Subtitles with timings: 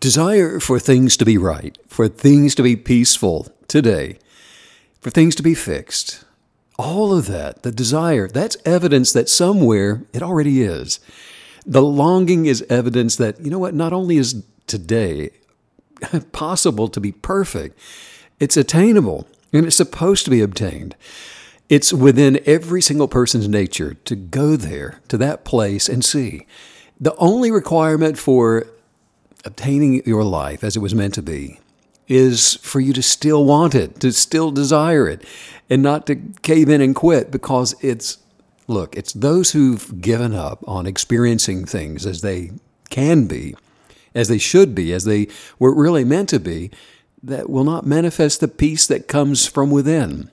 [0.00, 4.18] Desire for things to be right, for things to be peaceful today,
[5.00, 6.24] for things to be fixed.
[6.78, 11.00] All of that, the desire, that's evidence that somewhere it already is.
[11.66, 15.30] The longing is evidence that, you know what, not only is today
[16.32, 17.76] possible to be perfect,
[18.38, 20.94] it's attainable and it's supposed to be obtained.
[21.68, 26.46] It's within every single person's nature to go there, to that place, and see.
[27.00, 28.66] The only requirement for
[29.44, 31.60] obtaining your life as it was meant to be
[32.06, 35.22] is for you to still want it, to still desire it,
[35.68, 38.18] and not to cave in and quit because it's,
[38.66, 42.50] look, it's those who've given up on experiencing things as they
[42.88, 43.54] can be,
[44.14, 46.70] as they should be, as they were really meant to be,
[47.22, 50.30] that will not manifest the peace that comes from within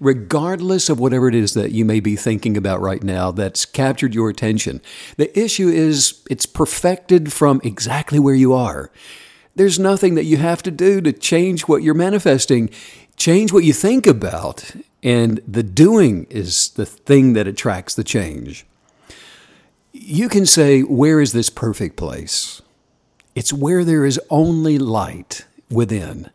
[0.00, 4.14] regardless of whatever it is that you may be thinking about right now that's captured
[4.14, 4.80] your attention.
[5.16, 8.90] The issue is it's perfected from exactly where you are.
[9.56, 12.70] There's nothing that you have to do to change what you're manifesting.
[13.16, 18.66] Change what you think about, and the doing is the thing that attracts the change.
[19.92, 22.60] You can say, Where is this perfect place?
[23.36, 26.30] It's where there is only light within.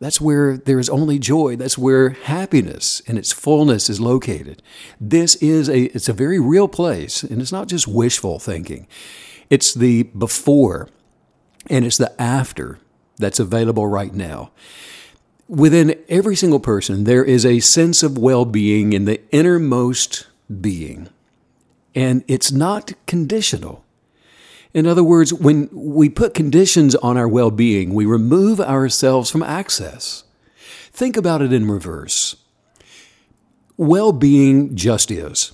[0.00, 1.56] That's where there is only joy.
[1.56, 4.62] That's where happiness in its fullness is located.
[4.98, 8.88] This is a it's a very real place, and it's not just wishful thinking.
[9.50, 10.88] It's the before
[11.68, 12.78] and it's the after
[13.18, 14.52] that's available right now.
[15.48, 20.26] Within every single person, there is a sense of well-being in the innermost
[20.60, 21.08] being.
[21.94, 23.84] And it's not conditional.
[24.72, 29.42] In other words, when we put conditions on our well being, we remove ourselves from
[29.42, 30.24] access.
[30.92, 32.36] Think about it in reverse.
[33.76, 35.52] Well being just is,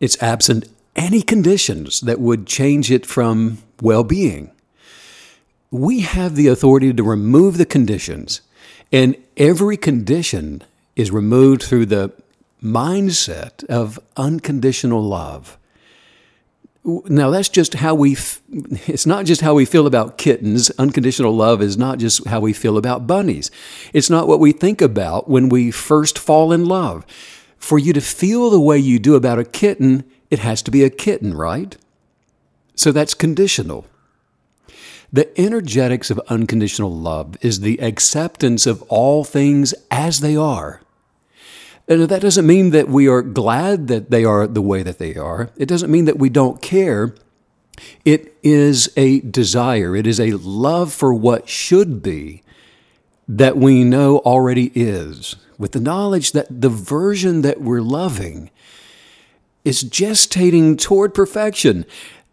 [0.00, 4.50] it's absent any conditions that would change it from well being.
[5.70, 8.42] We have the authority to remove the conditions,
[8.90, 10.62] and every condition
[10.96, 12.12] is removed through the
[12.62, 15.56] mindset of unconditional love.
[16.84, 20.68] Now, that's just how we, f- it's not just how we feel about kittens.
[20.70, 23.52] Unconditional love is not just how we feel about bunnies.
[23.92, 27.06] It's not what we think about when we first fall in love.
[27.56, 30.82] For you to feel the way you do about a kitten, it has to be
[30.82, 31.76] a kitten, right?
[32.74, 33.86] So that's conditional.
[35.12, 40.81] The energetics of unconditional love is the acceptance of all things as they are.
[41.88, 45.16] And that doesn't mean that we are glad that they are the way that they
[45.16, 45.50] are.
[45.56, 47.14] It doesn't mean that we don't care.
[48.04, 52.42] It is a desire, it is a love for what should be
[53.26, 58.50] that we know already is, with the knowledge that the version that we're loving
[59.64, 61.86] is gestating toward perfection.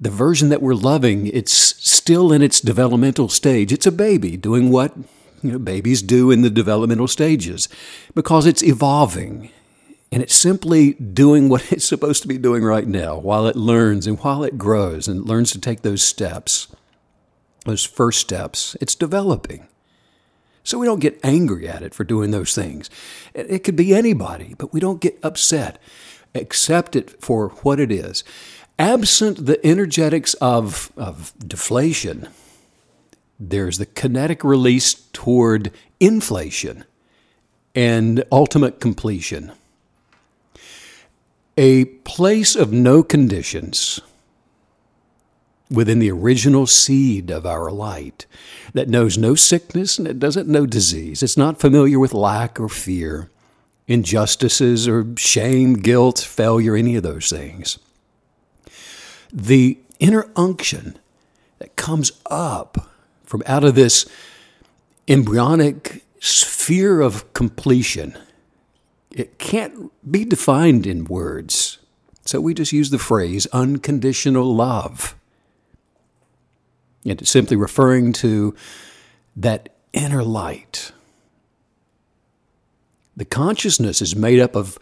[0.00, 3.72] The version that we're loving, it's still in its developmental stage.
[3.72, 4.92] It's a baby doing what
[5.42, 7.68] you know, babies do in the developmental stages
[8.14, 9.50] because it's evolving
[10.12, 14.06] and it's simply doing what it's supposed to be doing right now while it learns
[14.06, 16.68] and while it grows and learns to take those steps,
[17.64, 18.76] those first steps.
[18.80, 19.66] It's developing.
[20.64, 22.88] So we don't get angry at it for doing those things.
[23.34, 25.78] It could be anybody, but we don't get upset.
[26.34, 28.22] Accept it for what it is.
[28.78, 32.28] Absent the energetics of, of deflation,
[33.50, 36.84] there's the kinetic release toward inflation
[37.74, 39.52] and ultimate completion.
[41.56, 44.00] A place of no conditions
[45.70, 48.26] within the original seed of our light
[48.74, 51.22] that knows no sickness and it doesn't know disease.
[51.22, 53.30] It's not familiar with lack or fear,
[53.88, 57.78] injustices or shame, guilt, failure, any of those things.
[59.32, 60.98] The inner unction
[61.58, 62.91] that comes up
[63.32, 64.04] from out of this
[65.08, 68.14] embryonic sphere of completion.
[69.10, 71.78] It can't be defined in words.
[72.26, 75.14] So we just use the phrase unconditional love.
[77.06, 78.54] And it's simply referring to
[79.34, 80.92] that inner light.
[83.16, 84.78] The consciousness is made up of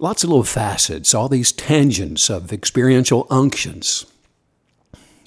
[0.00, 4.06] lots of little facets, all these tangents of experiential unctions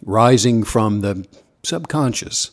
[0.04, 1.26] rising from the
[1.64, 2.52] subconscious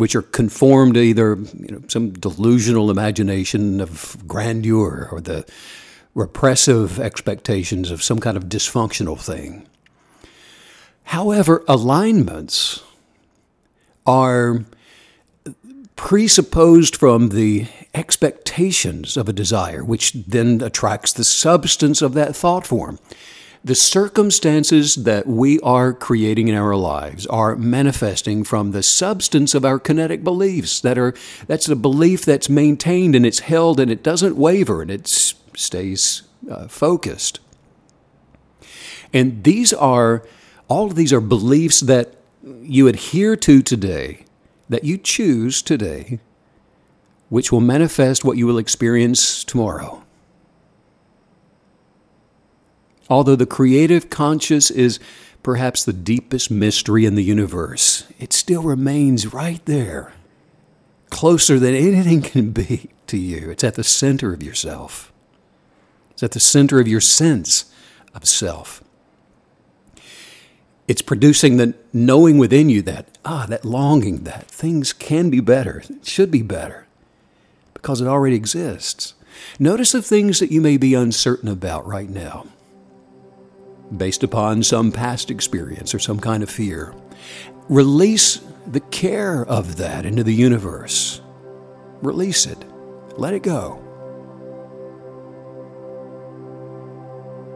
[0.00, 5.44] which are conformed to either you know, some delusional imagination of grandeur or the
[6.14, 9.66] repressive expectations of some kind of dysfunctional thing.
[11.04, 12.82] However, alignments
[14.06, 14.64] are
[15.96, 22.66] presupposed from the expectations of a desire, which then attracts the substance of that thought
[22.66, 22.98] form.
[23.62, 29.66] The circumstances that we are creating in our lives are manifesting from the substance of
[29.66, 31.12] our kinetic beliefs that are
[31.46, 36.22] that's a belief that's maintained and it's held and it doesn't waver and it stays
[36.50, 37.40] uh, focused.
[39.12, 40.24] And these are
[40.68, 44.24] all of these are beliefs that you adhere to today,
[44.70, 46.18] that you choose today,
[47.28, 50.02] which will manifest what you will experience tomorrow.
[53.10, 55.00] Although the creative conscious is
[55.42, 60.12] perhaps the deepest mystery in the universe, it still remains right there,
[61.10, 63.50] closer than anything can be to you.
[63.50, 65.12] It's at the center of yourself,
[66.12, 67.64] it's at the center of your sense
[68.14, 68.84] of self.
[70.86, 75.82] It's producing the knowing within you that, ah, that longing that things can be better,
[76.02, 76.86] should be better,
[77.74, 79.14] because it already exists.
[79.58, 82.46] Notice the things that you may be uncertain about right now
[83.96, 86.94] based upon some past experience or some kind of fear.
[87.68, 91.20] Release the care of that into the universe.
[92.02, 92.64] Release it.
[93.16, 93.80] Let it go.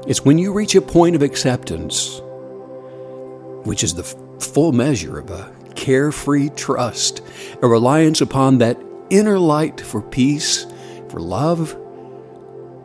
[0.06, 2.20] It's when you reach a point of acceptance,
[3.64, 4.04] which is the
[4.38, 7.22] full measure of a carefree trust,
[7.62, 8.78] a reliance upon that
[9.10, 10.66] inner light for peace,
[11.08, 11.76] for love,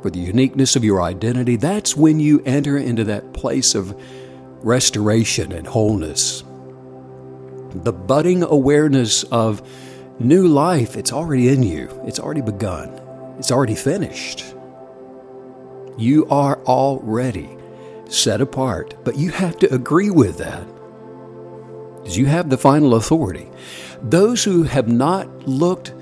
[0.02, 4.00] for the uniqueness of your identity, that's when you enter into that place of
[4.62, 6.44] restoration and wholeness.
[7.74, 9.62] The budding awareness of
[10.20, 12.90] new life, it's already in you, it's already begun,
[13.38, 14.56] it's already finished.
[15.98, 17.50] You are already
[18.08, 20.66] set apart, but you have to agree with that.
[21.98, 23.48] Because you have the final authority.
[24.02, 25.94] Those who have not looked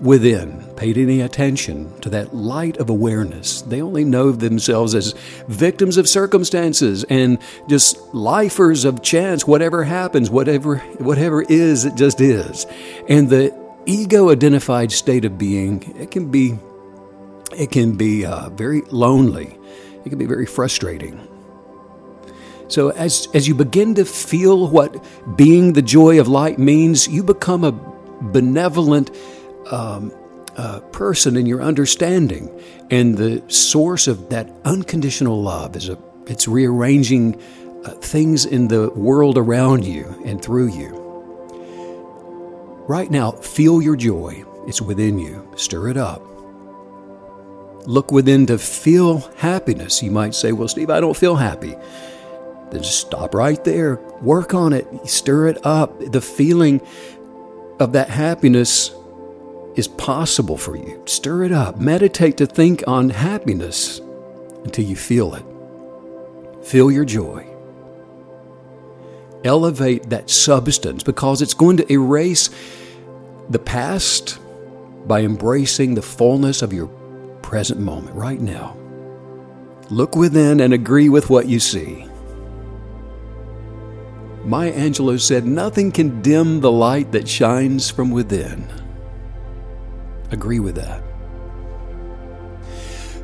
[0.00, 3.62] within paid any attention to that light of awareness.
[3.62, 5.12] They only know themselves as
[5.48, 9.46] victims of circumstances and just lifers of chance.
[9.46, 12.66] Whatever happens, whatever whatever is, it just is.
[13.08, 13.54] And the
[13.86, 16.58] ego-identified state of being, it can be
[17.56, 19.58] it can be uh, very lonely.
[20.04, 21.26] It can be very frustrating.
[22.68, 25.04] So as as you begin to feel what
[25.36, 27.72] being the joy of light means, you become a
[28.20, 29.10] benevolent
[29.70, 30.12] um,
[30.56, 32.50] uh, person in your understanding.
[32.90, 37.40] And the source of that unconditional love is a, it's rearranging
[37.84, 40.96] uh, things in the world around you and through you.
[42.88, 44.44] Right now, feel your joy.
[44.66, 45.48] It's within you.
[45.56, 46.22] Stir it up.
[47.86, 50.02] Look within to feel happiness.
[50.02, 51.74] You might say, Well, Steve, I don't feel happy.
[52.70, 53.96] Then just stop right there.
[54.20, 54.86] Work on it.
[55.06, 55.98] Stir it up.
[56.00, 56.82] The feeling
[57.78, 58.90] of that happiness
[59.78, 61.00] is possible for you.
[61.06, 61.78] Stir it up.
[61.78, 64.00] Meditate to think on happiness
[64.64, 65.44] until you feel it.
[66.66, 67.46] Feel your joy.
[69.44, 72.50] Elevate that substance because it's going to erase
[73.50, 74.40] the past
[75.06, 76.88] by embracing the fullness of your
[77.40, 78.76] present moment right now.
[79.90, 82.04] Look within and agree with what you see.
[84.44, 88.66] Maya Angelou said, Nothing can dim the light that shines from within
[90.30, 91.02] agree with that.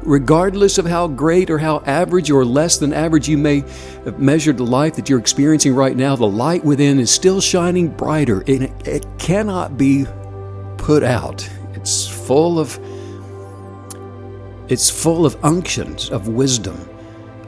[0.03, 3.61] Regardless of how great or how average or less than average you may
[4.05, 7.89] have measured the life that you're experiencing right now, the light within is still shining
[7.89, 10.05] brighter and it, it cannot be
[10.77, 11.49] put out.
[11.73, 12.79] It's full of
[14.69, 16.89] it's full of unctions of wisdom,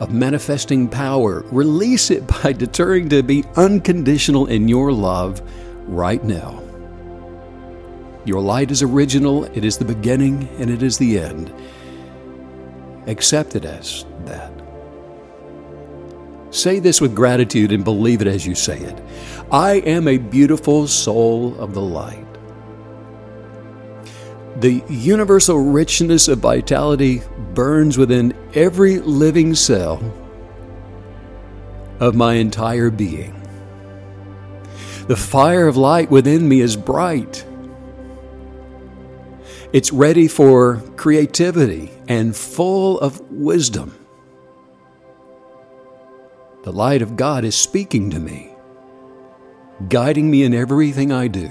[0.01, 1.43] of manifesting power.
[1.51, 5.43] Release it by deterring to be unconditional in your love
[5.87, 6.66] right now.
[8.27, 11.55] Your light is original, it is the beginning, and it is the end.
[13.07, 14.53] Accept it as that.
[16.51, 19.01] Say this with gratitude and believe it as you say it.
[19.53, 22.27] I am a beautiful soul of the light.
[24.57, 27.23] The universal richness of vitality
[27.55, 30.03] burns within every living cell
[32.01, 33.41] of my entire being.
[35.07, 37.47] The fire of light within me is bright
[39.73, 43.99] it's ready for creativity and full of wisdom.
[46.63, 48.51] The light of God is speaking to me,
[49.89, 51.51] guiding me in everything I do.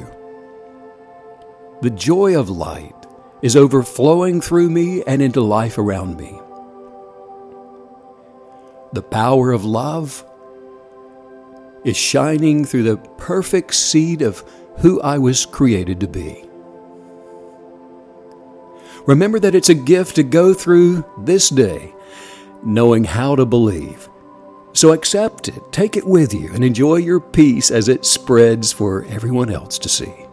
[1.82, 2.94] The joy of light
[3.42, 6.40] is overflowing through me and into life around me.
[8.94, 10.26] The power of love
[11.84, 14.44] is shining through the perfect seed of
[14.78, 16.46] who I was created to be.
[19.06, 21.94] Remember that it's a gift to go through this day
[22.64, 24.10] knowing how to believe
[24.74, 29.06] So accept it, take it with you, and enjoy your peace as it spreads for
[29.06, 30.25] everyone else to see.